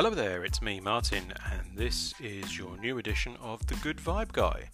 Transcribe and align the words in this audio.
Hello 0.00 0.10
there, 0.10 0.44
it's 0.44 0.62
me, 0.62 0.78
Martin, 0.78 1.32
and 1.50 1.76
this 1.76 2.14
is 2.20 2.56
your 2.56 2.78
new 2.78 2.98
edition 2.98 3.34
of 3.42 3.66
The 3.66 3.74
Good 3.82 3.96
Vibe 3.96 4.30
Guy. 4.30 4.70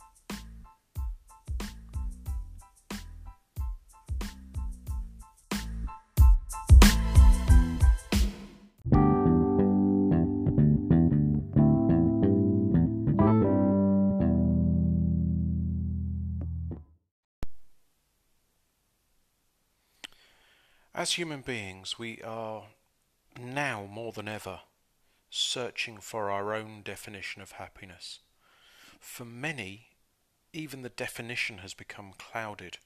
As 20.95 21.13
human 21.13 21.41
beings, 21.41 21.99
we 21.99 22.21
are 22.21 22.65
now 23.41 23.89
more 23.91 24.13
than 24.13 24.29
ever 24.29 24.61
searching 25.37 25.99
for 25.99 26.31
our 26.31 26.55
own 26.55 26.81
definition 26.85 27.43
of 27.43 27.53
happiness. 27.53 28.21
For 29.01 29.25
many, 29.25 29.89
even 30.53 30.83
the 30.83 30.89
definition 30.89 31.59
has 31.59 31.75
become 31.75 32.13
clouded. 32.17 32.79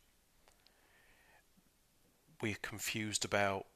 We're 2.41 2.57
confused 2.63 3.23
about 3.23 3.67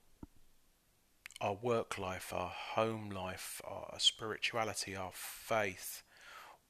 our 1.39 1.53
work 1.53 1.99
life, 1.99 2.33
our 2.35 2.51
home 2.51 3.11
life, 3.11 3.61
our 3.63 3.97
spirituality, 3.99 4.97
our 4.97 5.13
faith. 5.13 6.03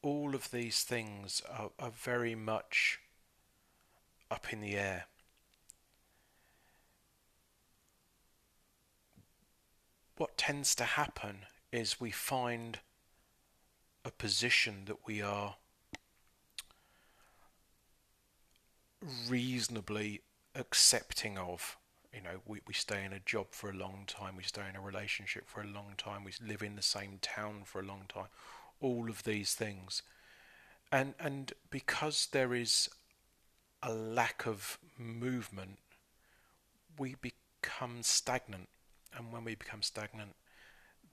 All 0.03 0.35
of 0.35 0.51
these 0.51 0.83
things 0.83 1.41
are, 1.49 1.71
are 1.79 1.93
very 1.93 2.35
much 2.35 2.99
up 4.29 4.53
in 4.53 4.61
the 4.61 4.75
air. 4.75 5.05
What 10.17 10.37
tends 10.37 10.75
to 10.75 10.85
happen 10.85 11.47
is 11.73 12.01
we 12.01 12.11
find 12.11 12.79
a 14.05 14.11
position 14.11 14.83
that 14.87 15.07
we 15.07 15.23
are 15.23 15.57
reasonably 19.29 20.21
accepting 20.55 21.39
of. 21.39 21.77
You 22.15 22.21
know, 22.21 22.41
we, 22.47 22.61
we 22.67 22.75
stay 22.75 23.05
in 23.05 23.13
a 23.13 23.21
job 23.21 23.47
for 23.51 23.71
a 23.71 23.75
long 23.75 24.05
time, 24.07 24.37
we 24.37 24.43
stay 24.43 24.63
in 24.69 24.77
a 24.77 24.81
relationship 24.81 25.49
for 25.49 25.63
a 25.63 25.67
long 25.67 25.95
time, 25.97 26.25
we 26.25 26.33
live 26.47 26.63
in 26.63 26.77
the 26.77 26.83
same 26.83 27.19
town 27.23 27.63
for 27.65 27.81
a 27.81 27.85
long 27.87 28.03
time, 28.09 28.27
all 28.81 29.09
of 29.09 29.25
these 29.25 29.55
things. 29.55 30.03
And 30.91 31.15
and 31.19 31.55
because 31.71 32.29
there 32.33 32.53
is 32.55 32.91
a 33.83 33.93
lack 33.93 34.47
of 34.47 34.79
movement, 34.99 35.79
we 36.99 37.17
become 37.21 38.03
stagnant. 38.03 38.69
And 39.17 39.33
when 39.33 39.45
we 39.45 39.55
become 39.55 39.83
stagnant, 39.83 40.35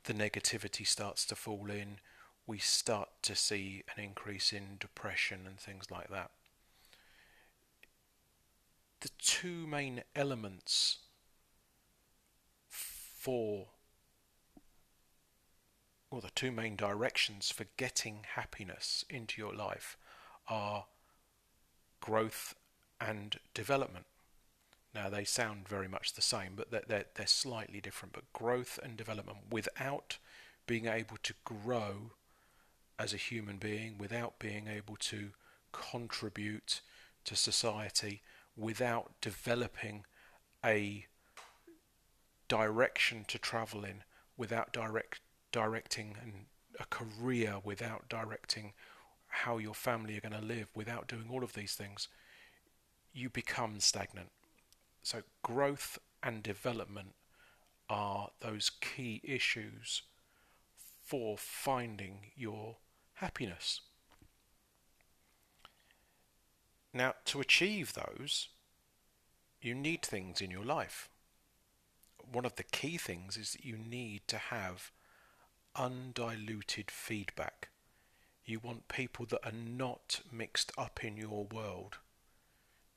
the 0.09 0.15
negativity 0.15 0.87
starts 0.87 1.23
to 1.23 1.35
fall 1.35 1.69
in, 1.69 1.97
we 2.47 2.57
start 2.57 3.09
to 3.21 3.35
see 3.35 3.83
an 3.95 4.03
increase 4.03 4.51
in 4.51 4.77
depression 4.79 5.41
and 5.45 5.59
things 5.59 5.91
like 5.91 6.09
that. 6.09 6.31
The 9.01 9.11
two 9.19 9.67
main 9.67 10.01
elements 10.15 10.97
for, 12.67 13.67
or 16.09 16.21
the 16.21 16.31
two 16.33 16.51
main 16.51 16.75
directions 16.75 17.51
for 17.51 17.67
getting 17.77 18.25
happiness 18.33 19.05
into 19.11 19.39
your 19.39 19.53
life 19.53 19.95
are 20.47 20.85
growth 22.01 22.55
and 22.99 23.37
development. 23.53 24.07
Now 24.93 25.09
they 25.09 25.23
sound 25.23 25.67
very 25.67 25.87
much 25.87 26.13
the 26.13 26.21
same, 26.21 26.53
but 26.55 26.71
they're, 26.71 26.83
they're, 26.87 27.05
they're 27.15 27.27
slightly 27.27 27.79
different. 27.79 28.13
But 28.13 28.31
growth 28.33 28.79
and 28.81 28.97
development 28.97 29.37
without 29.51 30.17
being 30.65 30.87
able 30.87 31.17
to 31.23 31.33
grow 31.43 32.11
as 32.97 33.13
a 33.13 33.17
human 33.17 33.57
being, 33.57 33.97
without 33.97 34.39
being 34.39 34.67
able 34.67 34.95
to 34.97 35.29
contribute 35.71 36.81
to 37.25 37.35
society, 37.35 38.21
without 38.57 39.11
developing 39.21 40.05
a 40.65 41.05
direction 42.47 43.23
to 43.27 43.37
travel 43.37 43.85
in, 43.85 44.03
without 44.37 44.73
direct 44.73 45.21
directing 45.51 46.15
and 46.21 46.45
a 46.79 46.85
career, 46.85 47.55
without 47.63 48.07
directing 48.09 48.73
how 49.27 49.57
your 49.57 49.73
family 49.73 50.17
are 50.17 50.21
going 50.21 50.39
to 50.39 50.45
live, 50.45 50.69
without 50.75 51.07
doing 51.07 51.27
all 51.31 51.43
of 51.43 51.53
these 51.53 51.73
things, 51.73 52.07
you 53.13 53.29
become 53.29 53.79
stagnant. 53.79 54.29
So, 55.01 55.21
growth 55.43 55.97
and 56.21 56.43
development 56.43 57.15
are 57.89 58.29
those 58.41 58.69
key 58.69 59.21
issues 59.23 60.03
for 61.03 61.37
finding 61.37 62.31
your 62.35 62.77
happiness. 63.15 63.81
Now, 66.93 67.15
to 67.25 67.39
achieve 67.39 67.93
those, 67.93 68.49
you 69.61 69.75
need 69.75 70.03
things 70.03 70.41
in 70.41 70.51
your 70.51 70.63
life. 70.63 71.09
One 72.31 72.45
of 72.45 72.55
the 72.55 72.63
key 72.63 72.97
things 72.97 73.37
is 73.37 73.53
that 73.53 73.65
you 73.65 73.77
need 73.77 74.21
to 74.27 74.37
have 74.37 74.91
undiluted 75.75 76.91
feedback. 76.91 77.69
You 78.45 78.59
want 78.59 78.87
people 78.87 79.25
that 79.27 79.45
are 79.45 79.51
not 79.51 80.21
mixed 80.31 80.71
up 80.77 81.03
in 81.03 81.17
your 81.17 81.45
world 81.45 81.97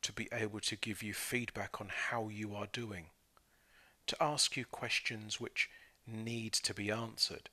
to 0.03 0.13
be 0.13 0.29
able 0.33 0.61
to 0.61 0.77
give 0.77 1.03
you 1.03 1.15
feedback 1.15 1.81
on 1.81 1.89
how 2.11 2.29
you 2.29 2.55
are 2.55 2.67
doing, 2.73 3.07
to 4.07 4.23
ask 4.23 4.57
you 4.57 4.65
questions 4.65 5.41
which 5.41 5.71
need 6.07 6.53
to 6.53 6.75
be 6.75 6.91
answered. 6.91 7.49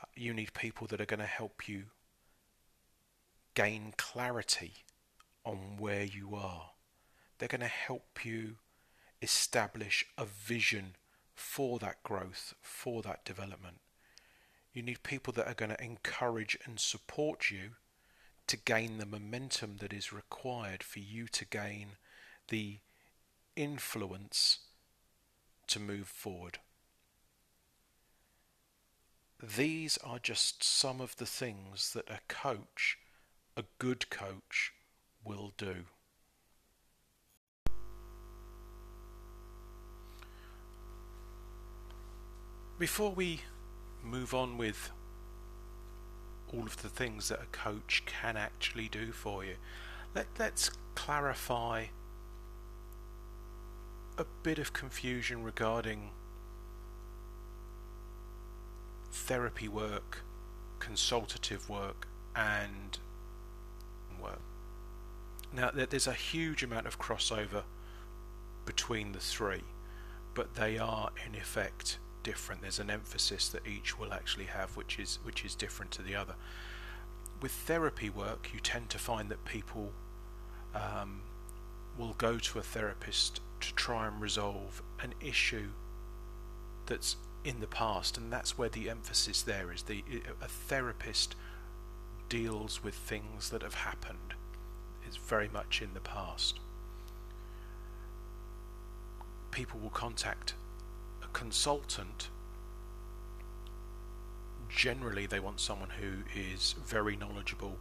Uh, 0.00 0.06
you 0.14 0.32
need 0.32 0.54
people 0.54 0.86
that 0.86 1.00
are 1.00 1.06
going 1.06 1.20
to 1.20 1.26
help 1.26 1.68
you 1.68 1.84
gain 3.54 3.94
clarity 3.96 4.74
on 5.44 5.76
where 5.78 6.04
you 6.04 6.34
are. 6.34 6.70
They're 7.38 7.48
going 7.48 7.60
to 7.60 7.66
help 7.66 8.24
you 8.24 8.56
establish 9.22 10.04
a 10.16 10.24
vision 10.24 10.96
for 11.34 11.78
that 11.78 12.02
growth, 12.02 12.54
for 12.60 13.02
that 13.02 13.24
development. 13.24 13.80
You 14.72 14.82
need 14.82 15.02
people 15.02 15.32
that 15.34 15.46
are 15.46 15.54
going 15.54 15.70
to 15.70 15.82
encourage 15.82 16.58
and 16.64 16.78
support 16.78 17.50
you 17.50 17.72
to 18.46 18.56
gain 18.56 18.98
the 18.98 19.06
momentum 19.06 19.76
that 19.78 19.92
is 19.92 20.12
required 20.12 20.82
for 20.82 21.00
you 21.00 21.26
to 21.28 21.44
gain 21.44 21.96
the 22.48 22.78
influence 23.56 24.58
to 25.66 25.80
move 25.80 26.06
forward. 26.06 26.58
These 29.42 29.98
are 29.98 30.18
just 30.18 30.62
some 30.62 31.00
of 31.00 31.16
the 31.16 31.26
things 31.26 31.92
that 31.92 32.08
a 32.08 32.20
coach, 32.28 32.98
a 33.56 33.64
good 33.78 34.08
coach, 34.10 34.72
will 35.24 35.52
do. 35.58 35.84
Before 42.78 43.10
we 43.10 43.40
move 44.02 44.34
on 44.34 44.58
with 44.58 44.90
all 46.52 46.62
of 46.62 46.82
the 46.82 46.88
things 46.88 47.28
that 47.28 47.40
a 47.40 47.46
coach 47.56 48.02
can 48.06 48.36
actually 48.36 48.88
do 48.88 49.12
for 49.12 49.44
you. 49.44 49.56
Let, 50.14 50.26
let's 50.38 50.70
clarify 50.94 51.86
a 54.18 54.24
bit 54.42 54.58
of 54.58 54.72
confusion 54.72 55.42
regarding 55.42 56.10
therapy 59.12 59.68
work, 59.68 60.22
consultative 60.78 61.68
work, 61.68 62.06
and 62.34 62.98
work. 64.22 64.40
Now, 65.52 65.70
there's 65.72 66.06
a 66.06 66.12
huge 66.12 66.62
amount 66.62 66.86
of 66.86 66.98
crossover 66.98 67.62
between 68.64 69.12
the 69.12 69.20
three, 69.20 69.62
but 70.34 70.54
they 70.54 70.78
are 70.78 71.10
in 71.26 71.34
effect 71.34 71.98
different. 72.26 72.60
There's 72.60 72.80
an 72.80 72.90
emphasis 72.90 73.48
that 73.50 73.64
each 73.68 74.00
will 74.00 74.12
actually 74.12 74.46
have, 74.46 74.76
which 74.76 74.98
is 74.98 75.20
which 75.22 75.44
is 75.44 75.54
different 75.54 75.92
to 75.92 76.02
the 76.02 76.16
other. 76.16 76.34
With 77.40 77.52
therapy 77.52 78.10
work, 78.10 78.50
you 78.52 78.58
tend 78.58 78.90
to 78.90 78.98
find 78.98 79.28
that 79.28 79.44
people 79.44 79.92
um, 80.74 81.20
will 81.96 82.14
go 82.18 82.38
to 82.38 82.58
a 82.58 82.62
therapist 82.62 83.40
to 83.60 83.72
try 83.74 84.08
and 84.08 84.20
resolve 84.20 84.82
an 85.00 85.14
issue 85.20 85.68
that's 86.86 87.14
in 87.44 87.60
the 87.60 87.68
past, 87.68 88.18
and 88.18 88.32
that's 88.32 88.58
where 88.58 88.70
the 88.70 88.90
emphasis 88.90 89.42
there 89.42 89.72
is. 89.72 89.82
The 89.82 90.02
a 90.42 90.48
therapist 90.48 91.36
deals 92.28 92.82
with 92.82 92.96
things 92.96 93.50
that 93.50 93.62
have 93.62 93.74
happened. 93.74 94.34
It's 95.06 95.16
very 95.16 95.48
much 95.48 95.80
in 95.80 95.94
the 95.94 96.00
past. 96.00 96.58
People 99.52 99.78
will 99.78 99.90
contact 99.90 100.54
consultant, 101.36 102.30
generally 104.70 105.26
they 105.26 105.38
want 105.38 105.60
someone 105.60 105.90
who 105.90 106.22
is 106.34 106.74
very 106.86 107.14
knowledgeable 107.14 107.76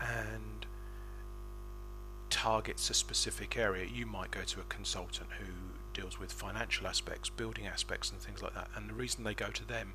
and 0.00 0.66
targets 2.30 2.90
a 2.90 2.94
specific 2.94 3.56
area. 3.56 3.88
You 3.92 4.06
might 4.06 4.30
go 4.30 4.42
to 4.42 4.60
a 4.60 4.64
consultant 4.68 5.30
who 5.40 5.52
deals 5.92 6.20
with 6.20 6.32
financial 6.32 6.86
aspects, 6.86 7.28
building 7.28 7.66
aspects, 7.66 8.12
and 8.12 8.20
things 8.20 8.40
like 8.40 8.54
that. 8.54 8.68
And 8.76 8.88
the 8.88 8.94
reason 8.94 9.24
they 9.24 9.34
go 9.34 9.48
to 9.48 9.66
them 9.66 9.94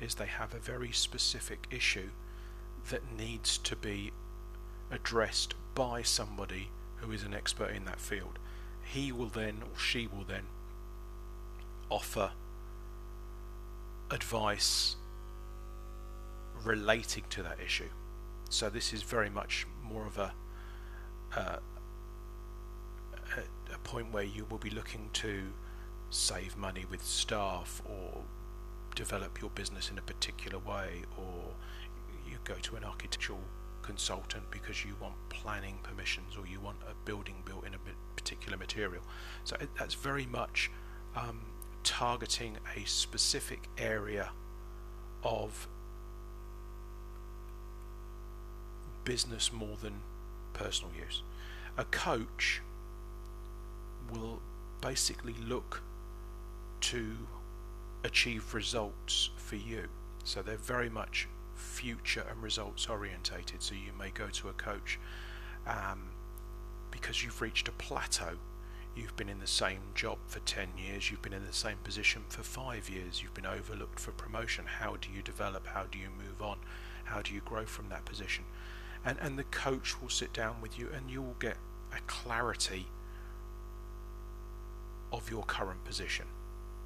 is 0.00 0.14
they 0.14 0.24
have 0.24 0.54
a 0.54 0.58
very 0.58 0.90
specific 0.90 1.66
issue 1.70 2.08
that 2.88 3.02
needs 3.14 3.58
to 3.58 3.76
be 3.76 4.10
addressed 4.90 5.52
by 5.74 6.00
somebody 6.00 6.70
who 6.96 7.12
is 7.12 7.24
an 7.24 7.34
expert 7.34 7.72
in 7.72 7.84
that 7.84 8.00
field. 8.00 8.38
He 8.82 9.12
will 9.12 9.28
then, 9.28 9.58
or 9.70 9.78
she 9.78 10.06
will 10.06 10.24
then, 10.24 10.44
offer 11.90 12.30
advice 14.10 14.96
relating 16.64 17.24
to 17.30 17.42
that 17.42 17.58
issue. 17.64 17.88
So 18.50 18.70
this 18.70 18.92
is 18.92 19.02
very 19.02 19.30
much 19.30 19.66
more 19.82 20.06
of 20.06 20.18
a, 20.18 20.32
uh, 21.36 21.56
a, 23.72 23.78
point 23.84 24.12
where 24.12 24.24
you 24.24 24.46
will 24.50 24.58
be 24.58 24.70
looking 24.70 25.08
to 25.14 25.42
save 26.10 26.56
money 26.56 26.84
with 26.90 27.02
staff 27.02 27.80
or 27.86 28.22
develop 28.94 29.40
your 29.40 29.50
business 29.50 29.90
in 29.90 29.98
a 29.98 30.02
particular 30.02 30.58
way 30.58 31.02
or 31.16 31.54
you 32.28 32.36
go 32.44 32.54
to 32.54 32.76
an 32.76 32.84
architectural 32.84 33.40
consultant 33.82 34.42
because 34.50 34.84
you 34.84 34.94
want 35.00 35.14
planning 35.30 35.78
permissions 35.82 36.36
or 36.36 36.46
you 36.46 36.60
want 36.60 36.76
a 36.90 36.94
building 37.06 37.36
built 37.44 37.66
in 37.66 37.74
a 37.74 37.78
particular 38.16 38.58
material 38.58 39.02
so 39.44 39.56
that's 39.78 39.94
very 39.94 40.26
much 40.26 40.70
um, 41.16 41.40
targeting 41.84 42.56
a 42.76 42.84
specific 42.86 43.68
area 43.76 44.30
of 45.22 45.68
business 49.04 49.52
more 49.52 49.76
than 49.82 49.94
personal 50.52 50.92
use. 50.94 51.22
A 51.76 51.84
coach 51.84 52.60
will 54.12 54.40
basically 54.80 55.34
look 55.46 55.82
to 56.80 57.16
achieve 58.04 58.54
results 58.54 59.30
for 59.36 59.56
you. 59.56 59.88
So 60.24 60.42
they're 60.42 60.56
very 60.56 60.90
much 60.90 61.28
future 61.54 62.24
and 62.30 62.42
results 62.42 62.86
orientated. 62.86 63.62
So 63.62 63.74
you 63.74 63.92
may 63.98 64.10
go 64.10 64.28
to 64.28 64.48
a 64.48 64.52
coach 64.52 64.98
um, 65.66 66.10
because 66.90 67.22
you've 67.22 67.40
reached 67.40 67.68
a 67.68 67.72
plateau. 67.72 68.36
You've 68.96 69.16
been 69.16 69.28
in 69.28 69.38
the 69.38 69.46
same 69.46 69.80
job 69.94 70.18
for 70.26 70.40
10 70.40 70.68
years, 70.76 71.10
you've 71.10 71.22
been 71.22 71.32
in 71.32 71.46
the 71.46 71.52
same 71.52 71.76
position 71.84 72.22
for 72.28 72.42
5 72.42 72.90
years, 72.90 73.22
you've 73.22 73.34
been 73.34 73.46
overlooked 73.46 74.00
for 74.00 74.10
promotion. 74.12 74.64
How 74.66 74.96
do 74.96 75.08
you 75.14 75.22
develop? 75.22 75.66
How 75.68 75.84
do 75.84 75.98
you 75.98 76.08
move 76.16 76.42
on? 76.42 76.58
How 77.04 77.22
do 77.22 77.32
you 77.32 77.40
grow 77.44 77.64
from 77.64 77.88
that 77.90 78.04
position? 78.04 78.44
and, 79.04 79.18
and 79.20 79.38
the 79.38 79.44
coach 79.44 80.00
will 80.00 80.08
sit 80.08 80.32
down 80.32 80.56
with 80.60 80.78
you 80.78 80.88
and 80.94 81.10
you 81.10 81.22
will 81.22 81.36
get 81.38 81.56
a 81.92 82.00
clarity 82.06 82.86
of 85.12 85.30
your 85.30 85.44
current 85.44 85.84
position. 85.84 86.26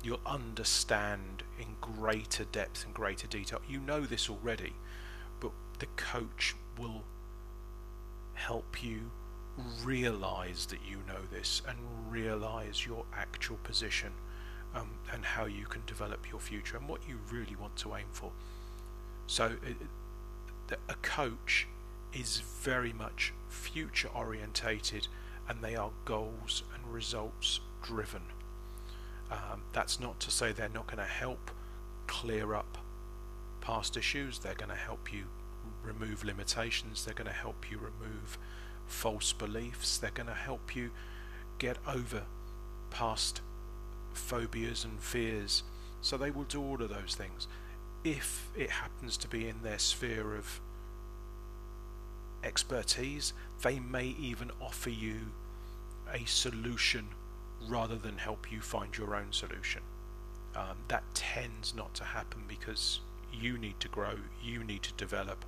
You'll 0.05 0.21
understand 0.27 1.43
in 1.59 1.67
greater 1.81 2.45
depth 2.45 2.85
and 2.85 2.95
greater 2.95 3.27
detail. 3.27 3.61
You 3.69 3.81
know 3.81 4.03
this 4.03 4.29
already, 4.29 4.73
but 5.41 5.53
the 5.79 5.87
coach 5.97 6.55
will 6.79 7.03
help 8.35 8.83
you 8.83 9.11
realize 9.85 10.67
that 10.67 10.79
you 10.89 10.99
know 11.07 11.21
this 11.31 11.63
and 11.69 11.79
realize 12.09 12.87
your 12.87 13.05
actual 13.15 13.59
position 13.63 14.13
um, 14.75 14.91
and 15.13 15.25
how 15.25 15.45
you 15.45 15.67
can 15.67 15.83
develop 15.87 16.31
your 16.31 16.41
future 16.41 16.77
and 16.77 16.89
what 16.89 17.01
you 17.09 17.19
really 17.31 17.57
want 17.57 17.77
to 17.77 17.95
aim 17.95 18.07
for. 18.13 18.33
So, 19.27 19.57
it, 19.67 19.77
a 20.89 20.95
coach 21.03 21.67
is 22.15 22.43
very 22.63 22.93
much 22.93 23.33
future 23.49 24.09
orientated 24.15 25.09
and 25.49 25.63
they 25.63 25.77
are 25.77 25.91
goals 26.05 26.63
and 26.75 26.93
results 26.93 27.61
driven. 27.83 28.23
Um, 29.31 29.63
that's 29.73 29.99
not 29.99 30.21
to 30.21 30.31
say 30.31 30.53
they're 30.53 30.69
not 30.69 30.87
going 30.87 30.99
to 30.99 31.05
help 31.05 31.51
clear 32.07 32.55
up 32.55 32.79
past 33.61 33.97
issues, 33.97 34.39
they're 34.39 34.55
going 34.55 34.71
to 34.71 34.77
help 34.77 35.13
you 35.13 35.25
remove 35.83 36.25
limitations, 36.25 37.05
they're 37.05 37.15
going 37.15 37.29
to 37.29 37.33
help 37.33 37.71
you 37.71 37.79
remove 37.79 38.39
false 38.87 39.33
beliefs, 39.33 39.99
they're 39.99 40.11
going 40.11 40.29
to 40.29 40.35
help 40.35 40.77
you 40.77 40.91
get 41.59 41.79
over 41.87 42.23
past 42.91 43.41
phobias 44.13 44.85
and 44.85 45.01
fears. 45.01 45.63
So 46.01 46.17
they 46.17 46.31
will 46.31 46.45
do 46.45 46.63
all 46.63 46.83
of 46.83 46.89
those 46.89 47.15
things 47.15 47.47
if 48.05 48.49
it 48.57 48.71
happens 48.71 49.17
to 49.17 49.29
be 49.29 49.49
in 49.49 49.63
their 49.63 49.79
sphere 49.79 50.35
of 50.35 50.61
expertise, 52.43 53.33
they 53.63 53.79
may 53.79 54.07
even 54.21 54.51
offer 54.61 54.91
you 54.91 55.17
a 56.13 56.25
solution 56.25 57.07
rather 57.69 57.97
than 57.97 58.19
help 58.19 58.51
you 58.51 58.61
find 58.61 58.97
your 58.97 59.15
own 59.15 59.31
solution. 59.31 59.83
Um, 60.57 60.77
that 60.89 61.05
tends 61.15 61.75
not 61.75 61.95
to 61.95 62.05
happen 62.05 62.43
because 62.49 63.01
you 63.33 63.57
need 63.57 63.79
to 63.81 63.89
grow, 63.89 64.17
you 64.43 64.65
need 64.65 64.83
to 64.83 64.93
develop, 64.95 65.45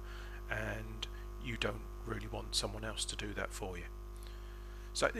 and 0.51 1.07
you 1.45 1.57
don't 1.59 1.81
really 2.07 2.29
want 2.31 2.55
someone 2.55 2.85
else 2.85 3.05
to 3.07 3.17
do 3.17 3.33
that 3.35 3.53
for 3.53 3.77
you. 3.77 3.85
So 4.93 5.11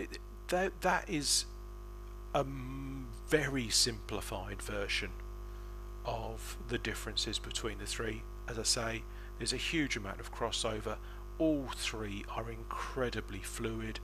that 0.49 0.81
that 0.83 1.09
is 1.09 1.47
a 2.35 2.45
very 3.29 3.69
simplified 3.69 4.63
version 4.63 5.11
of 6.05 6.57
the 6.69 6.79
differences 6.79 7.39
between 7.39 7.79
the 7.79 7.87
three. 7.87 8.23
As 8.49 8.59
I 8.59 8.63
say, 8.63 9.03
there's 9.39 9.53
a 9.53 9.59
huge 9.59 9.97
amount 9.97 10.21
of 10.21 10.33
crossover 10.33 10.97
all 11.39 11.69
three 11.77 12.25
are 12.35 12.51
incredibly 12.51 13.41
fluid. 13.41 14.01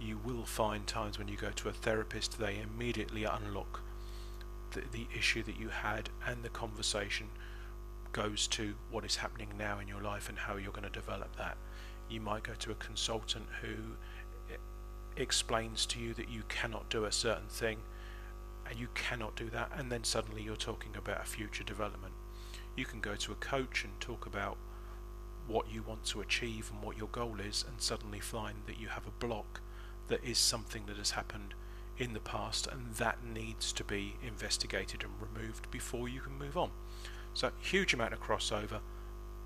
You 0.00 0.18
will 0.24 0.44
find 0.44 0.86
times 0.86 1.18
when 1.18 1.28
you 1.28 1.36
go 1.36 1.50
to 1.50 1.68
a 1.68 1.72
therapist, 1.72 2.38
they 2.38 2.60
immediately 2.60 3.24
unlock 3.24 3.80
the, 4.72 4.82
the 4.92 5.06
issue 5.16 5.42
that 5.44 5.58
you 5.58 5.68
had, 5.68 6.10
and 6.26 6.42
the 6.42 6.48
conversation 6.48 7.28
goes 8.12 8.46
to 8.48 8.74
what 8.90 9.04
is 9.04 9.16
happening 9.16 9.48
now 9.58 9.80
in 9.80 9.88
your 9.88 10.00
life 10.00 10.28
and 10.28 10.38
how 10.38 10.56
you're 10.56 10.72
going 10.72 10.84
to 10.84 10.90
develop 10.90 11.36
that. 11.36 11.56
You 12.10 12.20
might 12.20 12.42
go 12.42 12.54
to 12.54 12.70
a 12.70 12.74
consultant 12.76 13.46
who 13.60 13.74
explains 15.16 15.84
to 15.86 15.98
you 15.98 16.14
that 16.14 16.28
you 16.28 16.42
cannot 16.48 16.88
do 16.88 17.04
a 17.04 17.12
certain 17.12 17.48
thing 17.48 17.78
and 18.68 18.78
you 18.78 18.88
cannot 18.94 19.34
do 19.34 19.48
that, 19.50 19.70
and 19.76 19.90
then 19.90 20.04
suddenly 20.04 20.42
you're 20.42 20.56
talking 20.56 20.94
about 20.96 21.22
a 21.22 21.24
future 21.24 21.64
development. 21.64 22.12
You 22.76 22.84
can 22.84 23.00
go 23.00 23.14
to 23.16 23.32
a 23.32 23.36
coach 23.36 23.84
and 23.84 23.98
talk 23.98 24.26
about 24.26 24.58
what 25.46 25.72
you 25.72 25.82
want 25.82 26.04
to 26.04 26.20
achieve 26.20 26.70
and 26.72 26.82
what 26.82 26.98
your 26.98 27.08
goal 27.08 27.40
is, 27.40 27.64
and 27.66 27.80
suddenly 27.80 28.20
find 28.20 28.58
that 28.66 28.78
you 28.78 28.88
have 28.88 29.06
a 29.06 29.24
block 29.24 29.62
that 30.08 30.22
is 30.22 30.38
something 30.38 30.84
that 30.86 30.96
has 30.96 31.12
happened 31.12 31.54
in 31.96 32.12
the 32.12 32.20
past, 32.20 32.66
and 32.66 32.94
that 32.94 33.24
needs 33.24 33.72
to 33.72 33.84
be 33.84 34.14
investigated 34.22 35.02
and 35.02 35.12
removed 35.20 35.70
before 35.70 36.08
you 36.08 36.20
can 36.20 36.38
move 36.38 36.56
on. 36.56 36.70
So, 37.32 37.50
huge 37.60 37.94
amount 37.94 38.12
of 38.12 38.20
crossover, 38.20 38.80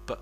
but 0.04 0.20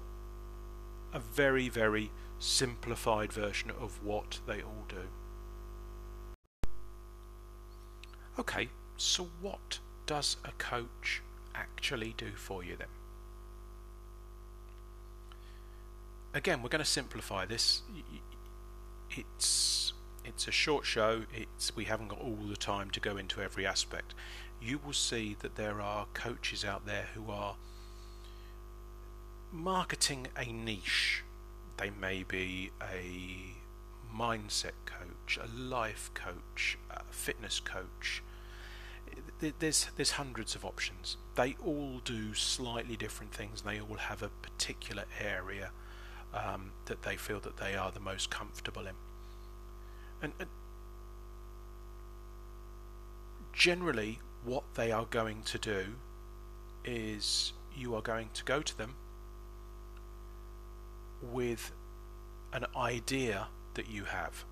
a 1.13 1.19
very, 1.19 1.69
very 1.71 2.11
simplified 2.41 3.33
version 3.33 3.71
of 3.81 4.03
what 4.03 4.41
they 4.47 4.61
all 4.63 4.85
do. 4.89 6.69
Okay, 8.39 8.69
so 8.97 9.29
what 9.41 9.79
does 10.07 10.37
a 10.45 10.51
coach 10.53 11.23
actually 11.55 12.15
do 12.17 12.33
for 12.35 12.65
you 12.65 12.75
then? 12.77 12.89
again, 16.35 16.63
we're 16.63 16.69
going 16.69 16.85
to 16.85 16.91
simplify 16.91 17.45
this. 17.45 17.83
It's 19.11 19.93
it's 20.25 20.47
a 20.47 20.53
short 20.53 20.85
show. 20.85 21.23
It's 21.35 21.75
we 21.75 21.85
haven't 21.85 22.09
got 22.09 22.21
all 22.21 22.39
the 22.49 22.57
time 22.57 22.91
to 22.91 23.01
go 23.01 23.17
into 23.17 23.41
every 23.41 23.67
aspect. 23.67 24.15
You 24.61 24.79
will 24.85 24.93
see 24.93 25.37
that 25.41 25.57
there 25.57 25.81
are 25.81 26.07
coaches 26.15 26.65
out 26.65 26.87
there 26.87 27.09
who 27.15 27.31
are 27.31 27.57
marketing 29.53 30.29
a 30.37 30.53
niche. 30.53 31.25
They 31.81 31.91
may 31.91 32.25
be 32.25 32.73
a 32.83 33.55
mindset 34.15 34.73
coach, 34.85 35.39
a 35.43 35.49
life 35.59 36.11
coach, 36.13 36.77
a 36.91 37.03
fitness 37.11 37.59
coach. 37.59 38.23
There's 39.59 39.87
there's 39.97 40.13
hundreds 40.13 40.55
of 40.55 40.65
options. 40.65 41.17
They 41.37 41.57
all 41.65 42.03
do 42.05 42.35
slightly 42.35 42.97
different 42.97 43.33
things. 43.33 43.63
They 43.63 43.81
all 43.81 43.97
have 43.97 44.23
a 44.23 44.29
particular 44.29 45.05
area 45.19 45.71
um, 46.35 46.73
that 46.85 47.03
they 47.03 47.17
feel 47.17 47.41
that 47.41 47.57
they 47.57 47.75
are 47.75 47.91
the 47.91 48.01
most 48.01 48.31
comfortable 48.31 48.87
in. 48.87 48.95
And, 50.21 50.33
and 50.39 50.51
generally, 53.55 54.19
what 54.45 54.65
they 54.75 54.93
are 54.93 55.07
going 55.07 55.43
to 55.45 55.59
do 55.59 55.95
is 56.85 57.55
you 57.75 57.95
are 57.95 58.03
going 58.03 58.29
to 58.35 58.45
go 58.45 58.61
to 58.61 58.77
them 58.77 58.97
with 61.23 61.73
an 62.53 62.67
idea 62.77 63.49
that 63.75 63.89
you 63.89 64.05
have. 64.05 64.45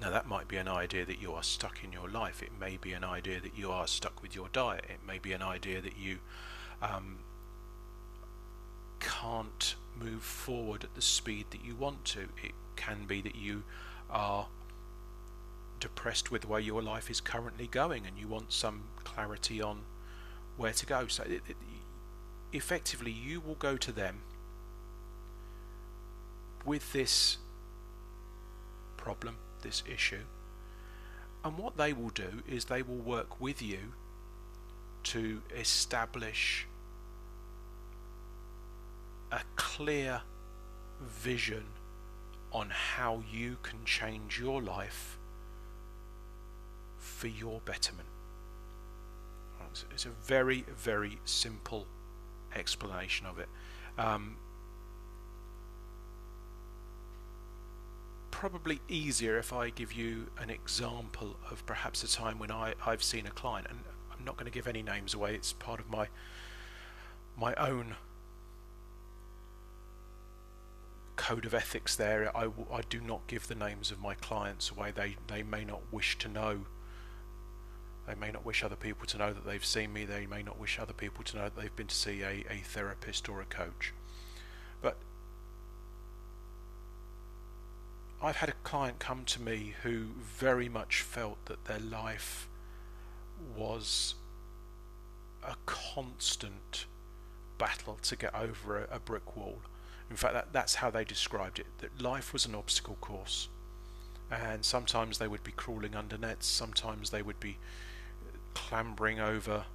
Now, 0.00 0.10
that 0.10 0.26
might 0.26 0.46
be 0.46 0.56
an 0.56 0.68
idea 0.68 1.06
that 1.06 1.22
you 1.22 1.32
are 1.32 1.42
stuck 1.42 1.82
in 1.82 1.90
your 1.90 2.08
life. 2.08 2.42
It 2.42 2.52
may 2.60 2.76
be 2.76 2.92
an 2.92 3.02
idea 3.02 3.40
that 3.40 3.56
you 3.56 3.70
are 3.70 3.86
stuck 3.86 4.20
with 4.20 4.34
your 4.34 4.48
diet. 4.52 4.84
It 4.90 5.00
may 5.06 5.18
be 5.18 5.32
an 5.32 5.42
idea 5.42 5.80
that 5.80 5.96
you 5.98 6.18
um, 6.82 7.20
can't 9.00 9.74
move 9.98 10.22
forward 10.22 10.84
at 10.84 10.94
the 10.94 11.00
speed 11.00 11.46
that 11.50 11.64
you 11.64 11.74
want 11.74 12.04
to. 12.04 12.28
It 12.42 12.52
can 12.76 13.06
be 13.06 13.22
that 13.22 13.36
you 13.36 13.64
are 14.10 14.48
depressed 15.80 16.30
with 16.30 16.42
the 16.42 16.48
way 16.48 16.60
your 16.60 16.82
life 16.82 17.10
is 17.10 17.20
currently 17.20 17.66
going 17.66 18.06
and 18.06 18.18
you 18.18 18.28
want 18.28 18.52
some 18.52 18.82
clarity 19.04 19.62
on 19.62 19.80
where 20.56 20.72
to 20.72 20.86
go. 20.86 21.06
So 21.06 21.22
it, 21.24 21.42
it, 21.48 21.56
effectively 22.52 23.10
you 23.10 23.40
will 23.40 23.54
go 23.54 23.76
to 23.76 23.92
them 23.92 24.20
with 26.66 26.92
this 26.92 27.38
problem, 28.96 29.36
this 29.62 29.82
issue, 29.90 30.24
and 31.44 31.56
what 31.56 31.76
they 31.76 31.92
will 31.92 32.10
do 32.10 32.42
is 32.48 32.64
they 32.66 32.82
will 32.82 32.96
work 32.96 33.40
with 33.40 33.62
you 33.62 33.78
to 35.04 35.40
establish 35.56 36.66
a 39.30 39.40
clear 39.54 40.22
vision 41.00 41.64
on 42.52 42.70
how 42.70 43.22
you 43.32 43.56
can 43.62 43.84
change 43.84 44.40
your 44.40 44.60
life 44.60 45.18
for 46.98 47.28
your 47.28 47.60
betterment. 47.64 48.08
It's 49.92 50.06
a 50.06 50.10
very, 50.24 50.64
very 50.76 51.18
simple 51.24 51.86
explanation 52.54 53.26
of 53.26 53.38
it. 53.38 53.48
Um, 53.98 54.36
probably 58.36 58.82
easier 58.86 59.38
if 59.38 59.50
I 59.50 59.70
give 59.70 59.94
you 59.94 60.26
an 60.38 60.50
example 60.50 61.38
of 61.50 61.64
perhaps 61.64 62.04
a 62.04 62.08
time 62.08 62.38
when 62.38 62.50
I, 62.50 62.74
I've 62.84 63.02
seen 63.02 63.26
a 63.26 63.30
client, 63.30 63.66
and 63.70 63.78
I'm 64.12 64.22
not 64.26 64.36
going 64.36 64.44
to 64.44 64.52
give 64.52 64.68
any 64.68 64.82
names 64.82 65.14
away. 65.14 65.34
It's 65.34 65.54
part 65.54 65.80
of 65.80 65.88
my 65.88 66.08
my 67.34 67.54
own 67.54 67.96
code 71.16 71.46
of 71.46 71.54
ethics. 71.54 71.96
There, 71.96 72.30
I, 72.36 72.50
I 72.70 72.82
do 72.90 73.00
not 73.00 73.26
give 73.26 73.48
the 73.48 73.54
names 73.54 73.90
of 73.90 74.02
my 74.02 74.12
clients 74.12 74.70
away. 74.70 74.92
They 74.94 75.16
they 75.28 75.42
may 75.42 75.64
not 75.64 75.80
wish 75.90 76.18
to 76.18 76.28
know 76.28 76.66
they 78.06 78.16
may 78.16 78.32
not 78.32 78.44
wish 78.44 78.62
other 78.62 78.76
people 78.76 79.06
to 79.06 79.16
know 79.16 79.32
that 79.32 79.46
they've 79.46 79.64
seen 79.64 79.94
me. 79.94 80.04
They 80.04 80.26
may 80.26 80.42
not 80.42 80.60
wish 80.60 80.78
other 80.78 80.92
people 80.92 81.24
to 81.24 81.36
know 81.38 81.44
that 81.44 81.56
they've 81.56 81.74
been 81.74 81.86
to 81.86 81.94
see 81.94 82.20
a, 82.20 82.44
a 82.50 82.58
therapist 82.62 83.30
or 83.30 83.40
a 83.40 83.46
coach. 83.46 83.94
I've 88.22 88.36
had 88.36 88.48
a 88.48 88.54
client 88.64 88.98
come 88.98 89.24
to 89.26 89.42
me 89.42 89.74
who 89.82 90.06
very 90.22 90.68
much 90.68 91.02
felt 91.02 91.44
that 91.46 91.66
their 91.66 91.78
life 91.78 92.48
was 93.56 94.14
a 95.42 95.54
constant 95.66 96.86
battle 97.58 97.98
to 98.02 98.16
get 98.16 98.34
over 98.34 98.84
a, 98.84 98.96
a 98.96 98.98
brick 98.98 99.36
wall. 99.36 99.58
In 100.10 100.16
fact, 100.16 100.34
that, 100.34 100.52
that's 100.52 100.76
how 100.76 100.90
they 100.90 101.04
described 101.04 101.58
it 101.58 101.66
that 101.78 102.00
life 102.00 102.32
was 102.32 102.46
an 102.46 102.54
obstacle 102.54 102.96
course. 103.00 103.48
And 104.30 104.64
sometimes 104.64 105.18
they 105.18 105.28
would 105.28 105.44
be 105.44 105.52
crawling 105.52 105.94
under 105.94 106.18
nets, 106.18 106.46
sometimes 106.46 107.10
they 107.10 107.22
would 107.22 107.38
be 107.38 107.58
clambering 108.54 109.20
over 109.20 109.66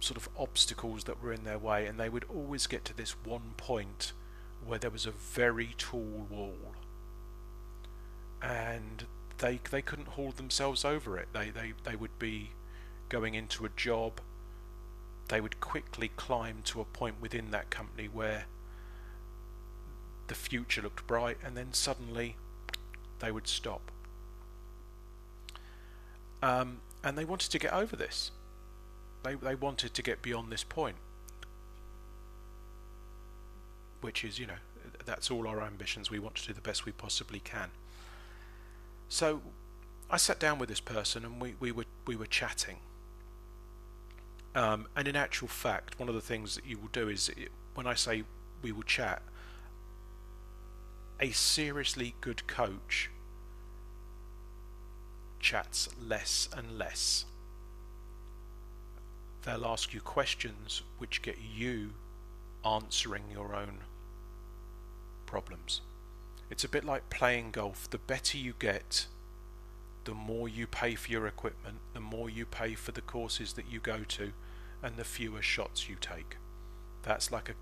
sort 0.00 0.16
of 0.16 0.28
obstacles 0.38 1.04
that 1.04 1.22
were 1.22 1.32
in 1.32 1.44
their 1.44 1.58
way, 1.58 1.86
and 1.86 1.98
they 1.98 2.08
would 2.08 2.24
always 2.24 2.66
get 2.66 2.84
to 2.84 2.96
this 2.96 3.12
one 3.24 3.54
point 3.56 4.12
where 4.64 4.78
there 4.78 4.90
was 4.90 5.06
a 5.06 5.10
very 5.10 5.74
tall 5.78 6.26
wall, 6.28 6.74
and 8.42 9.04
they 9.38 9.60
they 9.70 9.82
couldn't 9.82 10.08
hold 10.08 10.36
themselves 10.36 10.84
over 10.84 11.18
it. 11.18 11.28
They 11.32 11.50
they 11.50 11.72
they 11.84 11.96
would 11.96 12.18
be 12.18 12.50
going 13.08 13.34
into 13.34 13.64
a 13.64 13.70
job. 13.70 14.20
They 15.28 15.40
would 15.40 15.60
quickly 15.60 16.10
climb 16.16 16.62
to 16.64 16.80
a 16.80 16.84
point 16.84 17.16
within 17.20 17.50
that 17.50 17.70
company 17.70 18.08
where 18.10 18.46
the 20.28 20.34
future 20.34 20.82
looked 20.82 21.06
bright, 21.06 21.38
and 21.44 21.56
then 21.56 21.72
suddenly 21.72 22.36
they 23.18 23.30
would 23.30 23.46
stop. 23.46 23.90
Um, 26.42 26.78
and 27.02 27.18
they 27.18 27.24
wanted 27.24 27.50
to 27.50 27.58
get 27.58 27.72
over 27.72 27.96
this. 27.96 28.30
They 29.22 29.34
they 29.34 29.54
wanted 29.54 29.94
to 29.94 30.02
get 30.02 30.22
beyond 30.22 30.52
this 30.52 30.64
point, 30.64 30.96
which 34.00 34.24
is 34.24 34.38
you 34.38 34.46
know 34.46 34.60
that's 35.04 35.30
all 35.30 35.48
our 35.48 35.62
ambitions. 35.62 36.10
We 36.10 36.18
want 36.18 36.36
to 36.36 36.46
do 36.46 36.52
the 36.52 36.60
best 36.60 36.84
we 36.84 36.92
possibly 36.92 37.40
can. 37.40 37.70
So 39.08 39.40
I 40.10 40.16
sat 40.16 40.38
down 40.38 40.58
with 40.58 40.68
this 40.68 40.80
person 40.80 41.24
and 41.24 41.40
we, 41.40 41.54
we 41.60 41.72
were 41.72 41.86
we 42.06 42.16
were 42.16 42.26
chatting. 42.26 42.78
Um, 44.54 44.88
and 44.96 45.06
in 45.06 45.16
actual 45.16 45.48
fact, 45.48 45.98
one 45.98 46.08
of 46.08 46.14
the 46.14 46.20
things 46.20 46.54
that 46.56 46.66
you 46.66 46.78
will 46.78 46.88
do 46.92 47.08
is 47.08 47.30
when 47.74 47.86
I 47.86 47.94
say 47.94 48.24
we 48.62 48.72
will 48.72 48.82
chat, 48.82 49.22
a 51.20 51.30
seriously 51.30 52.14
good 52.20 52.46
coach 52.46 53.10
chats 55.40 55.88
less 56.00 56.48
and 56.56 56.78
less. 56.78 57.24
They'll 59.44 59.66
ask 59.66 59.94
you 59.94 60.00
questions 60.00 60.82
which 60.98 61.22
get 61.22 61.36
you 61.54 61.90
answering 62.64 63.24
your 63.32 63.54
own 63.54 63.78
problems. 65.26 65.82
It's 66.50 66.64
a 66.64 66.68
bit 66.68 66.84
like 66.84 67.10
playing 67.10 67.50
golf. 67.50 67.88
The 67.90 67.98
better 67.98 68.38
you 68.38 68.54
get, 68.58 69.06
the 70.04 70.14
more 70.14 70.48
you 70.48 70.66
pay 70.66 70.94
for 70.94 71.10
your 71.10 71.26
equipment, 71.26 71.78
the 71.92 72.00
more 72.00 72.30
you 72.30 72.46
pay 72.46 72.74
for 72.74 72.92
the 72.92 73.02
courses 73.02 73.52
that 73.54 73.70
you 73.70 73.80
go 73.80 74.04
to, 74.08 74.32
and 74.82 74.96
the 74.96 75.04
fewer 75.04 75.42
shots 75.42 75.88
you 75.88 75.96
take. 76.00 76.36
That's 77.02 77.30
like 77.30 77.48
a 77.48 77.54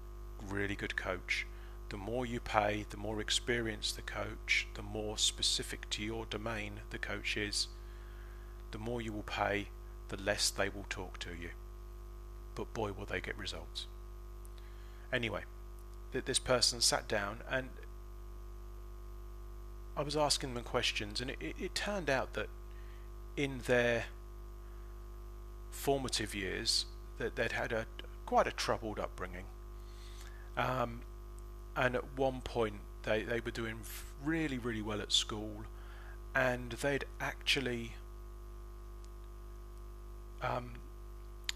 really 0.46 0.76
good 0.76 0.96
coach. 0.96 1.46
The 1.88 1.96
more 1.96 2.26
you 2.26 2.40
pay, 2.40 2.84
the 2.90 2.96
more 2.96 3.20
experienced 3.20 3.96
the 3.96 4.02
coach, 4.02 4.66
the 4.74 4.82
more 4.82 5.18
specific 5.18 5.88
to 5.90 6.02
your 6.02 6.26
domain 6.26 6.80
the 6.90 6.98
coach 6.98 7.36
is, 7.36 7.68
the 8.72 8.78
more 8.78 9.00
you 9.00 9.12
will 9.12 9.22
pay, 9.22 9.68
the 10.08 10.20
less 10.20 10.50
they 10.50 10.68
will 10.68 10.86
talk 10.88 11.18
to 11.20 11.30
you. 11.30 11.50
But 12.54 12.72
boy, 12.74 12.92
will 12.92 13.06
they 13.06 13.20
get 13.20 13.38
results. 13.38 13.86
Anyway, 15.12 15.42
this 16.12 16.38
person 16.38 16.80
sat 16.80 17.06
down 17.06 17.38
and 17.50 17.68
I 19.96 20.02
was 20.02 20.16
asking 20.16 20.54
them 20.54 20.64
questions, 20.64 21.20
and 21.20 21.30
it, 21.30 21.38
it, 21.40 21.74
turned 21.74 22.10
out 22.10 22.34
that 22.34 22.48
in 23.36 23.60
their 23.66 24.04
formative 25.70 26.34
years, 26.34 26.86
that 27.18 27.36
they'd 27.36 27.52
had 27.52 27.72
a 27.72 27.86
quite 28.26 28.46
a 28.46 28.52
troubled 28.52 28.98
upbringing. 28.98 29.44
Um, 30.56 31.00
and 31.76 31.94
at 31.94 32.04
one 32.16 32.40
point 32.40 32.76
they, 33.02 33.22
they 33.22 33.40
were 33.40 33.50
doing 33.50 33.80
really 34.24 34.58
really 34.58 34.82
well 34.82 35.00
at 35.00 35.12
school 35.12 35.64
and 36.34 36.72
they'd 36.72 37.04
actually 37.20 37.92
um, 40.42 40.72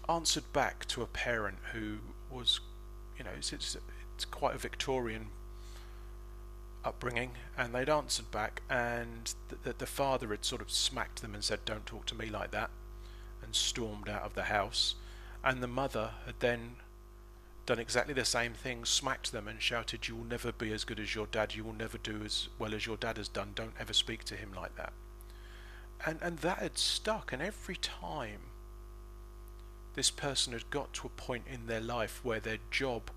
answered 0.07 0.51
back 0.53 0.85
to 0.87 1.01
a 1.01 1.07
parent 1.07 1.57
who 1.73 1.97
was 2.31 2.59
you 3.17 3.23
know 3.23 3.31
it's, 3.37 3.51
it's, 3.51 3.77
it's 4.15 4.25
quite 4.25 4.55
a 4.55 4.57
Victorian 4.57 5.27
upbringing 6.83 7.31
and 7.57 7.73
they'd 7.73 7.89
answered 7.89 8.31
back 8.31 8.61
and 8.69 9.33
that 9.49 9.63
the, 9.63 9.73
the 9.73 9.85
father 9.85 10.29
had 10.29 10.43
sort 10.43 10.61
of 10.61 10.71
smacked 10.71 11.21
them 11.21 11.33
and 11.33 11.43
said 11.43 11.59
don't 11.65 11.85
talk 11.85 12.05
to 12.07 12.15
me 12.15 12.27
like 12.27 12.51
that 12.51 12.69
and 13.43 13.55
stormed 13.55 14.09
out 14.09 14.23
of 14.23 14.33
the 14.33 14.43
house. 14.43 14.95
And 15.43 15.61
the 15.61 15.67
mother 15.67 16.11
had 16.25 16.35
then 16.39 16.75
done 17.65 17.79
exactly 17.79 18.13
the 18.13 18.25
same 18.25 18.53
thing, 18.53 18.85
smacked 18.85 19.31
them 19.31 19.47
and 19.47 19.61
shouted, 19.61 20.07
You 20.07 20.15
will 20.15 20.25
never 20.25 20.51
be 20.51 20.71
as 20.71 20.83
good 20.83 20.99
as 20.99 21.15
your 21.15 21.27
dad, 21.27 21.55
you 21.55 21.63
will 21.63 21.73
never 21.73 21.97
do 21.97 22.21
as 22.23 22.49
well 22.59 22.73
as 22.73 22.85
your 22.85 22.97
dad 22.97 23.17
has 23.17 23.27
done, 23.27 23.51
don't 23.55 23.73
ever 23.79 23.93
speak 23.93 24.23
to 24.25 24.35
him 24.35 24.51
like 24.55 24.75
that. 24.75 24.93
And, 26.05 26.19
and 26.21 26.39
that 26.39 26.59
had 26.59 26.77
stuck, 26.77 27.31
and 27.31 27.41
every 27.41 27.75
time 27.75 28.41
this 29.93 30.09
person 30.09 30.53
had 30.53 30.69
got 30.69 30.93
to 30.93 31.07
a 31.07 31.09
point 31.09 31.43
in 31.51 31.67
their 31.67 31.81
life 31.81 32.21
where 32.23 32.39
their 32.39 32.57
job 32.71 33.11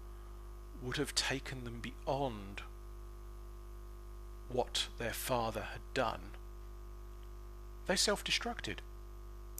would 0.82 0.96
have 0.96 1.14
taken 1.14 1.64
them 1.64 1.80
beyond 1.80 2.62
what 4.54 4.86
their 4.98 5.12
father 5.12 5.62
had 5.72 5.80
done, 5.92 6.20
they 7.86 7.96
self 7.96 8.24
destructed. 8.24 8.78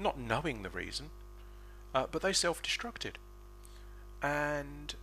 Not 0.00 0.18
knowing 0.18 0.62
the 0.62 0.70
reason, 0.70 1.10
uh, 1.94 2.06
but 2.10 2.22
they 2.22 2.32
self 2.32 2.62
destructed. 2.62 3.16
And 4.22 4.94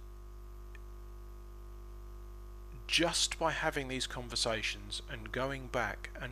just 2.87 3.37
by 3.37 3.51
having 3.51 3.87
these 3.87 4.07
conversations 4.07 5.01
and 5.09 5.31
going 5.31 5.67
back 5.67 6.09
and 6.19 6.31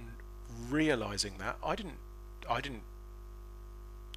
realizing 0.70 1.34
that 1.38 1.58
I 1.64 1.76
didn't 1.76 2.00
I 2.50 2.62
didn't 2.62 2.84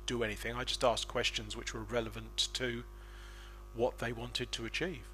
do 0.06 0.22
anything. 0.22 0.54
I 0.54 0.64
just 0.64 0.82
asked 0.82 1.08
questions 1.08 1.56
which 1.56 1.74
were 1.74 1.82
relevant 1.82 2.48
to 2.54 2.84
what 3.74 3.98
they 3.98 4.12
wanted 4.12 4.52
to 4.52 4.64
achieve. 4.64 5.11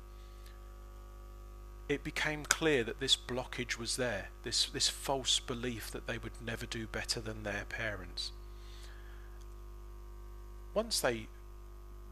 It 1.89 2.05
became 2.05 2.45
clear 2.45 2.85
that 2.85 3.01
this 3.01 3.17
blockage 3.17 3.79
was 3.79 3.97
there, 3.97 4.29
this 4.43 4.67
this 4.67 4.89
false 4.89 5.41
belief 5.41 5.91
that 5.91 6.07
they 6.07 6.19
would 6.19 6.33
never 6.45 6.67
do 6.67 6.87
better 6.87 7.21
than 7.21 7.43
their 7.43 7.65
parents. 7.69 8.33
Once 10.75 11.01
they 11.01 11.29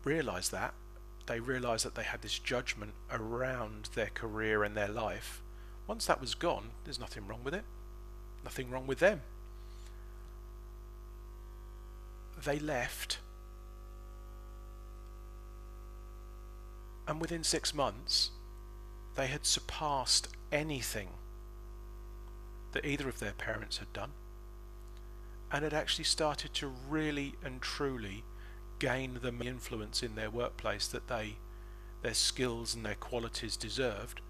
realized 0.05 0.51
that 0.53 0.73
they 1.27 1.41
realised 1.41 1.85
that 1.85 1.97
they 1.97 2.05
had 2.05 2.23
this 2.23 2.39
judgment 2.39 2.93
around 3.11 3.91
their 3.95 4.11
career 4.15 4.63
and 4.63 4.77
their 4.77 4.89
life. 4.89 5.43
Once 5.87 6.07
that 6.07 6.21
was 6.21 6.35
gone, 6.35 6.71
there's 6.85 7.01
nothing 7.01 7.27
wrong 7.27 7.41
with 7.45 7.55
it. 7.55 7.65
Nothing 8.45 8.71
wrong 8.71 8.87
with 8.87 9.01
them. 9.01 9.23
They 12.45 12.59
left 12.59 13.19
And 17.09 17.21
within 17.21 17.45
six 17.45 17.73
months, 17.73 18.33
they 19.17 19.27
had 19.27 19.45
surpassed 19.47 20.29
anything 20.53 21.09
that 22.73 22.85
either 22.85 23.09
of 23.09 23.19
their 23.19 23.33
parents 23.33 23.79
had 23.79 23.93
done 23.93 24.13
and 25.51 25.65
had 25.65 25.73
actually 25.73 26.05
started 26.05 26.53
to 26.53 26.71
really 26.89 27.35
and 27.43 27.63
truly 27.63 28.23
gain 28.79 29.19
the 29.23 29.33
influence 29.47 30.03
in 30.03 30.15
their 30.15 30.31
workplace 30.31 30.87
that 30.89 31.09
they 31.09 31.37
their 32.03 32.15
skills 32.15 32.75
and 32.75 32.85
their 32.85 32.95
qualities 32.95 33.57
deserved 33.57 34.21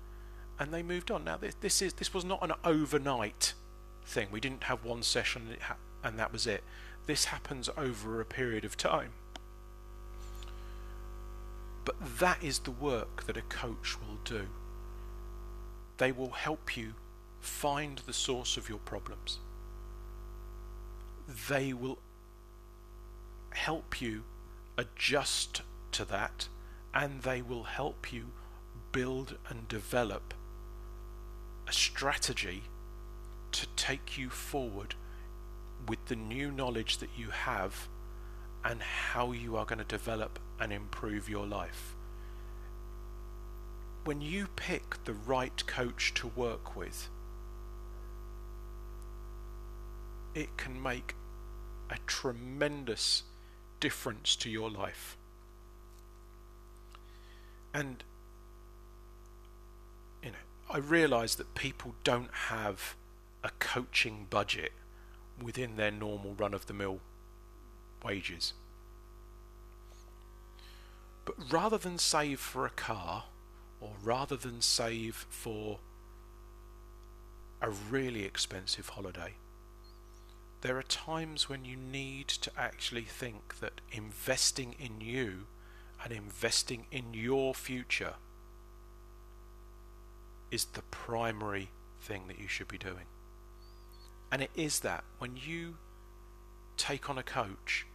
and 0.58 0.72
they 0.72 0.82
moved 0.82 1.10
on. 1.10 1.24
Now 1.24 1.36
this 1.36 1.82
is 1.82 1.94
this 1.94 2.14
was 2.14 2.24
not 2.24 2.42
an 2.42 2.52
overnight 2.64 3.54
thing. 4.04 4.28
We 4.30 4.40
didn't 4.40 4.64
have 4.64 4.84
one 4.84 5.02
session 5.02 5.56
and 6.04 6.18
that 6.18 6.32
was 6.32 6.46
it. 6.46 6.62
This 7.06 7.26
happens 7.26 7.68
over 7.76 8.20
a 8.20 8.24
period 8.24 8.64
of 8.64 8.76
time. 8.76 9.10
But 11.84 11.96
that 12.18 12.42
is 12.42 12.60
the 12.60 12.70
work 12.70 13.26
that 13.26 13.36
a 13.36 13.42
coach 13.42 13.96
will 14.00 14.18
do 14.24 14.48
they 15.98 16.12
will 16.12 16.30
help 16.30 16.76
you 16.76 16.94
find 17.40 17.98
the 18.06 18.12
source 18.12 18.56
of 18.56 18.68
your 18.68 18.78
problems 18.78 19.38
they 21.48 21.72
will 21.72 21.98
help 23.50 24.00
you 24.00 24.22
adjust 24.78 25.62
to 25.90 26.04
that 26.04 26.48
and 26.94 27.22
they 27.22 27.42
will 27.42 27.64
help 27.64 28.12
you 28.12 28.26
build 28.92 29.36
and 29.48 29.66
develop 29.68 30.34
a 31.68 31.72
strategy 31.72 32.62
to 33.52 33.66
take 33.76 34.16
you 34.16 34.30
forward 34.30 34.94
with 35.88 36.04
the 36.06 36.16
new 36.16 36.50
knowledge 36.50 36.98
that 36.98 37.10
you 37.16 37.30
have 37.30 37.88
and 38.64 38.82
how 38.82 39.32
you 39.32 39.56
are 39.56 39.64
going 39.64 39.78
to 39.78 39.84
develop 39.84 40.38
and 40.60 40.72
improve 40.72 41.28
your 41.28 41.46
life. 41.46 41.95
When 44.06 44.20
you 44.20 44.46
pick 44.54 45.02
the 45.02 45.14
right 45.14 45.66
coach 45.66 46.14
to 46.14 46.28
work 46.28 46.76
with, 46.76 47.08
it 50.32 50.56
can 50.56 50.80
make 50.80 51.16
a 51.90 51.96
tremendous 52.06 53.24
difference 53.80 54.36
to 54.36 54.48
your 54.48 54.70
life. 54.70 55.16
And 57.74 58.04
you 60.22 60.30
know, 60.30 60.36
I 60.70 60.78
realize 60.78 61.34
that 61.34 61.56
people 61.56 61.96
don't 62.04 62.32
have 62.32 62.94
a 63.42 63.50
coaching 63.58 64.28
budget 64.30 64.70
within 65.42 65.74
their 65.74 65.90
normal 65.90 66.34
run 66.34 66.54
of 66.54 66.66
the 66.66 66.74
mill 66.74 67.00
wages. 68.04 68.52
But 71.24 71.34
rather 71.50 71.76
than 71.76 71.98
save 71.98 72.38
for 72.38 72.64
a 72.66 72.70
car 72.70 73.24
or 73.80 73.92
rather 74.02 74.36
than 74.36 74.60
save 74.60 75.26
for 75.28 75.78
a 77.60 77.70
really 77.70 78.24
expensive 78.24 78.90
holiday, 78.90 79.34
there 80.62 80.78
are 80.78 80.82
times 80.82 81.48
when 81.48 81.64
you 81.64 81.76
need 81.76 82.28
to 82.28 82.50
actually 82.56 83.02
think 83.02 83.60
that 83.60 83.80
investing 83.92 84.74
in 84.78 85.00
you 85.00 85.46
and 86.02 86.12
investing 86.12 86.86
in 86.90 87.14
your 87.14 87.54
future 87.54 88.14
is 90.50 90.64
the 90.64 90.82
primary 90.82 91.70
thing 92.00 92.24
that 92.28 92.38
you 92.38 92.48
should 92.48 92.68
be 92.68 92.78
doing. 92.78 93.06
And 94.30 94.42
it 94.42 94.50
is 94.54 94.80
that 94.80 95.04
when 95.18 95.36
you 95.36 95.76
take 96.76 97.08
on 97.08 97.18
a 97.18 97.22
coach, 97.22 97.86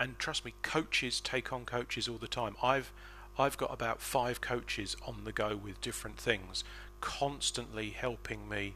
and 0.00 0.18
trust 0.18 0.44
me, 0.44 0.54
coaches 0.62 1.20
take 1.20 1.52
on 1.52 1.64
coaches 1.64 2.08
all 2.08 2.18
the 2.18 2.28
time. 2.28 2.54
I've 2.62 2.92
I've 3.38 3.56
got 3.56 3.72
about 3.72 4.00
five 4.00 4.40
coaches 4.40 4.96
on 5.06 5.22
the 5.24 5.32
go 5.32 5.56
with 5.56 5.80
different 5.80 6.16
things, 6.16 6.64
constantly 7.00 7.90
helping 7.90 8.48
me 8.48 8.74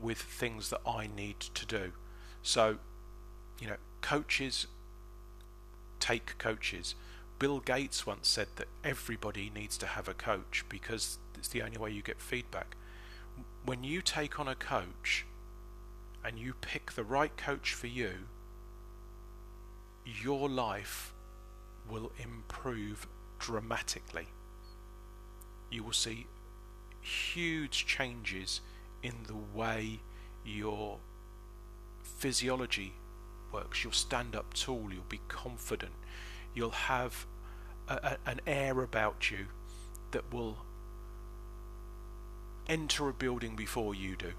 with 0.00 0.18
things 0.18 0.70
that 0.70 0.80
I 0.86 1.08
need 1.08 1.40
to 1.40 1.66
do. 1.66 1.92
So, 2.42 2.78
you 3.60 3.66
know, 3.66 3.76
coaches 4.02 4.68
take 5.98 6.38
coaches. 6.38 6.94
Bill 7.38 7.58
Gates 7.60 8.06
once 8.06 8.28
said 8.28 8.48
that 8.56 8.68
everybody 8.84 9.50
needs 9.54 9.76
to 9.78 9.86
have 9.86 10.08
a 10.08 10.14
coach 10.14 10.64
because 10.68 11.18
it's 11.36 11.48
the 11.48 11.62
only 11.62 11.76
way 11.76 11.90
you 11.90 12.02
get 12.02 12.20
feedback. 12.20 12.76
When 13.64 13.82
you 13.82 14.00
take 14.00 14.38
on 14.38 14.46
a 14.46 14.54
coach 14.54 15.26
and 16.24 16.38
you 16.38 16.54
pick 16.60 16.92
the 16.92 17.04
right 17.04 17.36
coach 17.36 17.74
for 17.74 17.88
you, 17.88 18.12
your 20.04 20.48
life 20.48 21.12
will 21.90 22.12
improve 22.22 23.06
dramatically. 23.38 24.28
You 25.70 25.82
will 25.82 25.92
see 25.92 26.26
huge 27.00 27.86
changes 27.86 28.60
in 29.02 29.14
the 29.26 29.58
way 29.58 30.00
your 30.44 30.98
physiology 32.02 32.94
works. 33.52 33.82
You'll 33.84 33.92
stand 33.92 34.34
up 34.34 34.54
tall, 34.54 34.88
you'll 34.92 35.04
be 35.08 35.20
confident, 35.28 35.92
you'll 36.54 36.70
have 36.70 37.26
a, 37.88 37.94
a, 37.94 38.16
an 38.26 38.40
air 38.46 38.82
about 38.82 39.30
you 39.30 39.46
that 40.10 40.32
will 40.32 40.58
enter 42.68 43.08
a 43.08 43.12
building 43.12 43.54
before 43.54 43.94
you 43.94 44.16
do. 44.16 44.32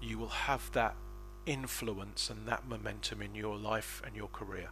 You 0.00 0.18
will 0.18 0.28
have 0.28 0.70
that 0.72 0.96
influence 1.46 2.30
and 2.30 2.46
that 2.46 2.68
momentum 2.68 3.22
in 3.22 3.34
your 3.34 3.56
life 3.56 4.02
and 4.04 4.14
your 4.14 4.28
career. 4.28 4.70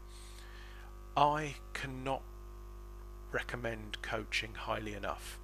I 1.16 1.56
cannot 1.72 2.22
recommend 3.32 4.00
coaching 4.02 4.54
highly 4.54 4.94
enough. 4.94 5.38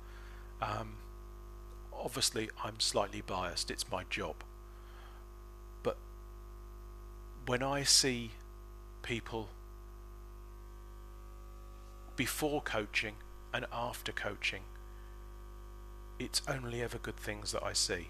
Um, 0.61 0.97
obviously, 1.93 2.51
I'm 2.65 2.81
slightly 2.81 3.21
biased, 3.21 3.71
it's 3.71 3.91
my 3.91 4.05
job 4.11 4.37
But 5.83 5.97
when 7.47 7.63
I 7.63 7.83
see 7.83 8.33
people 9.03 9.49
before 12.17 12.63
coaching 12.63 13.15
and 13.53 13.67
after 13.73 14.13
coaching, 14.13 14.63
it's 16.19 16.43
only 16.49 16.83
ever 16.83 16.99
good 16.99 17.17
things 17.17 17.53
that 17.53 17.63
I 17.63 17.73
see. 17.73 18.09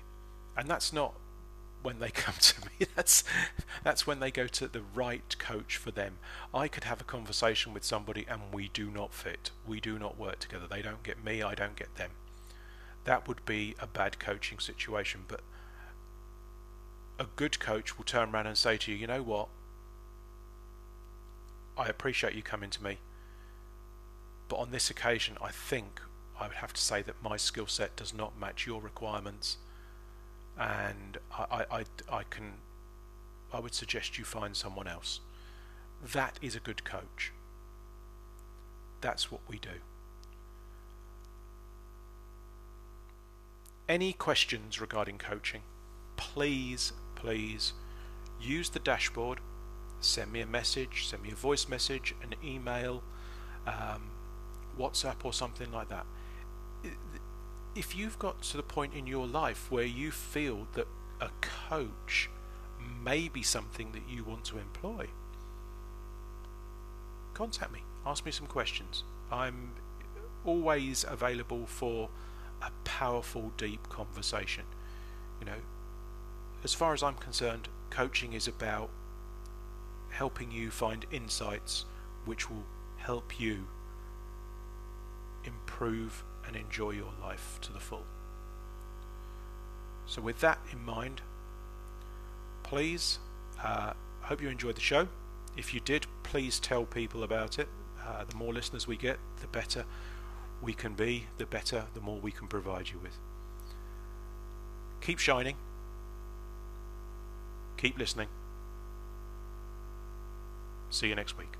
And 0.56 0.68
that's 0.68 0.92
not 0.92 1.14
when 1.86 2.00
they 2.00 2.10
come 2.24 2.34
to 2.40 2.60
me. 2.66 2.86
That's 2.96 3.22
that's 3.84 4.06
when 4.06 4.18
they 4.18 4.32
go 4.32 4.48
to 4.48 4.66
the 4.66 4.82
right 4.94 5.38
coach 5.38 5.76
for 5.76 5.92
them. 5.92 6.18
I 6.52 6.66
could 6.66 6.84
have 6.84 7.00
a 7.00 7.04
conversation 7.04 7.72
with 7.72 7.84
somebody 7.84 8.26
and 8.28 8.52
we 8.52 8.68
do 8.68 8.90
not 8.90 9.14
fit. 9.14 9.52
We 9.66 9.80
do 9.80 9.96
not 9.98 10.18
work 10.18 10.40
together. 10.40 10.66
They 10.68 10.82
don't 10.82 11.04
get 11.04 11.24
me, 11.24 11.42
I 11.42 11.54
don't 11.54 11.76
get 11.76 11.94
them. 11.94 12.10
That 13.04 13.28
would 13.28 13.46
be 13.46 13.76
a 13.78 13.86
bad 13.86 14.18
coaching 14.18 14.58
situation, 14.58 15.20
but 15.28 15.40
a 17.20 17.26
good 17.36 17.60
coach 17.60 17.96
will 17.96 18.04
turn 18.04 18.30
around 18.30 18.48
and 18.48 18.58
say 18.58 18.76
to 18.78 18.90
you, 18.90 18.98
you 18.98 19.06
know 19.06 19.22
what? 19.22 19.46
I 21.78 21.86
appreciate 21.86 22.34
you 22.34 22.42
coming 22.42 22.70
to 22.70 22.82
me, 22.82 22.98
but 24.48 24.56
on 24.56 24.72
this 24.72 24.90
occasion, 24.90 25.36
I 25.40 25.50
think 25.50 26.00
I 26.40 26.48
would 26.48 26.56
have 26.56 26.72
to 26.72 26.80
say 26.80 27.02
that 27.02 27.22
my 27.22 27.36
skill 27.36 27.68
set 27.68 27.94
does 27.94 28.12
not 28.12 28.38
match 28.38 28.66
your 28.66 28.80
requirements, 28.80 29.58
and 30.58 31.18
I, 31.32 31.64
I, 31.70 31.84
I, 32.10 32.22
can, 32.24 32.54
I 33.52 33.60
would 33.60 33.74
suggest 33.74 34.18
you 34.18 34.24
find 34.24 34.56
someone 34.56 34.86
else. 34.86 35.20
That 36.12 36.38
is 36.42 36.56
a 36.56 36.60
good 36.60 36.84
coach. 36.84 37.32
That's 39.00 39.30
what 39.30 39.40
we 39.48 39.58
do. 39.58 39.80
Any 43.88 44.12
questions 44.12 44.80
regarding 44.80 45.18
coaching? 45.18 45.62
Please 46.16 46.92
please 47.16 47.72
use 48.40 48.68
the 48.68 48.78
dashboard, 48.78 49.40
send 49.98 50.32
me 50.32 50.40
a 50.40 50.46
message, 50.46 51.06
send 51.08 51.22
me 51.22 51.32
a 51.32 51.34
voice 51.34 51.68
message, 51.68 52.14
an 52.22 52.34
email, 52.44 53.02
um, 53.66 54.10
WhatsApp, 54.78 55.24
or 55.24 55.32
something 55.32 55.72
like 55.72 55.88
that. 55.88 56.06
If 57.76 57.94
you've 57.94 58.18
got 58.18 58.40
to 58.44 58.56
the 58.56 58.62
point 58.62 58.94
in 58.94 59.06
your 59.06 59.26
life 59.26 59.70
where 59.70 59.84
you 59.84 60.10
feel 60.10 60.66
that 60.72 60.86
a 61.20 61.28
coach 61.68 62.30
may 63.04 63.28
be 63.28 63.42
something 63.42 63.92
that 63.92 64.08
you 64.08 64.24
want 64.24 64.46
to 64.46 64.58
employ, 64.58 65.08
contact 67.34 67.70
me, 67.72 67.80
ask 68.06 68.24
me 68.24 68.32
some 68.32 68.46
questions. 68.46 69.04
I'm 69.30 69.72
always 70.46 71.04
available 71.06 71.66
for 71.66 72.08
a 72.62 72.70
powerful, 72.84 73.52
deep 73.58 73.86
conversation. 73.90 74.64
You 75.40 75.46
know, 75.46 75.60
as 76.64 76.72
far 76.72 76.94
as 76.94 77.02
I'm 77.02 77.16
concerned, 77.16 77.68
coaching 77.90 78.32
is 78.32 78.48
about 78.48 78.88
helping 80.08 80.50
you 80.50 80.70
find 80.70 81.04
insights 81.12 81.84
which 82.24 82.48
will 82.48 82.64
help 82.96 83.38
you 83.38 83.66
improve 85.44 86.24
and 86.46 86.56
enjoy 86.56 86.90
your 86.90 87.12
life 87.20 87.58
to 87.62 87.72
the 87.72 87.80
full. 87.80 88.04
So, 90.06 90.22
with 90.22 90.40
that 90.40 90.58
in 90.72 90.84
mind, 90.84 91.20
please, 92.62 93.18
uh, 93.62 93.92
hope 94.22 94.40
you 94.40 94.48
enjoyed 94.48 94.76
the 94.76 94.80
show. 94.80 95.08
If 95.56 95.74
you 95.74 95.80
did, 95.80 96.06
please 96.22 96.60
tell 96.60 96.84
people 96.84 97.22
about 97.22 97.58
it. 97.58 97.68
Uh, 98.06 98.24
the 98.24 98.36
more 98.36 98.52
listeners 98.52 98.86
we 98.86 98.96
get, 98.96 99.18
the 99.40 99.48
better. 99.48 99.84
we 100.62 100.72
can 100.72 100.94
be, 100.94 101.26
the 101.38 101.46
better, 101.46 101.84
the 101.94 102.00
more 102.00 102.18
we 102.18 102.30
can 102.30 102.46
provide 102.46 102.88
you 102.88 102.98
with. 103.02 103.18
Keep 105.00 105.18
shining. 105.18 105.56
Keep 107.76 107.98
listening. 107.98 108.28
See 110.90 111.08
you 111.08 111.14
next 111.14 111.36
week. 111.36 111.56